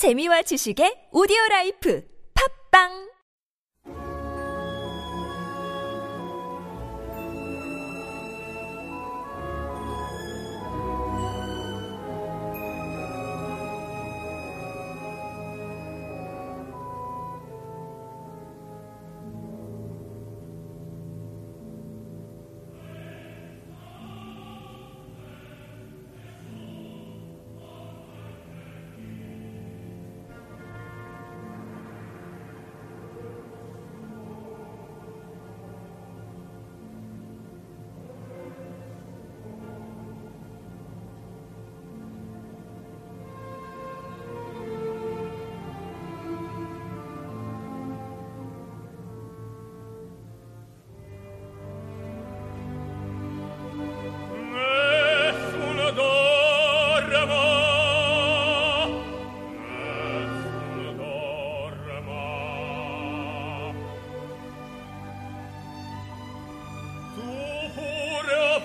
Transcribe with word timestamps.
재미와 0.00 0.40
지식의 0.48 1.12
오디오 1.12 1.36
라이프. 1.50 2.00
팝빵 2.32 3.09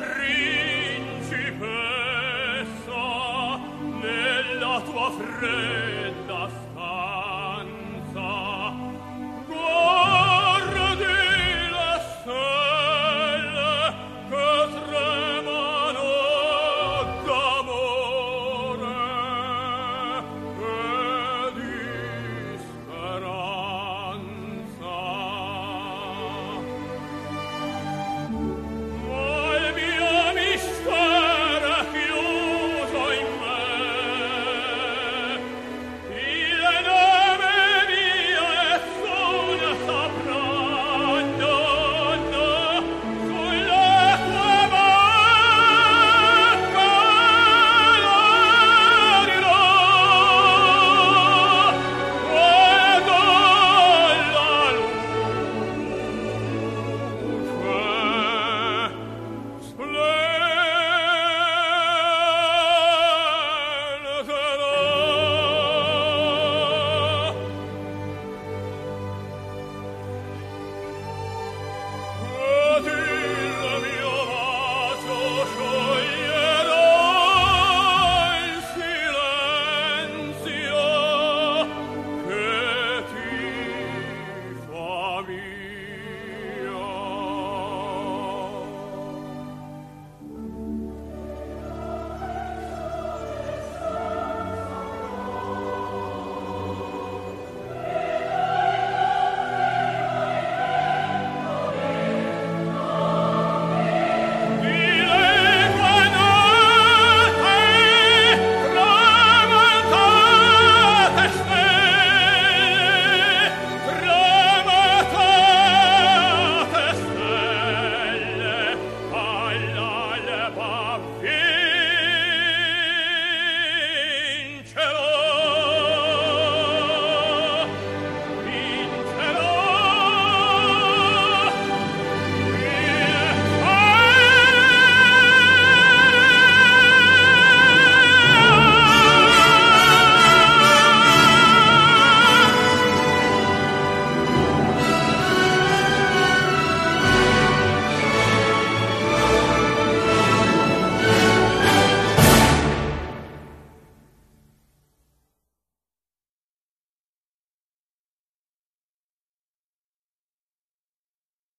principessa 0.00 1.60
nella 4.00 4.80
tua 4.84 5.10
fredda 5.12 5.99